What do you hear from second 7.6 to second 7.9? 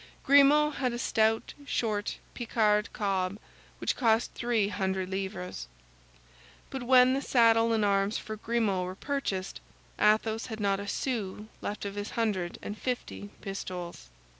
and